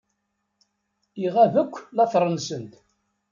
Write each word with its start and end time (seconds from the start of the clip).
Iɣab 1.25 1.53
akk 1.63 1.73
later-nsent. 1.95 2.73